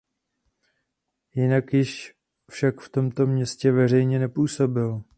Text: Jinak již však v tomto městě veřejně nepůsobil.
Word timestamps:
Jinak 1.35 1.73
již 1.73 2.13
však 2.49 2.79
v 2.79 2.89
tomto 2.89 3.27
městě 3.27 3.71
veřejně 3.71 4.19
nepůsobil. 4.19 5.03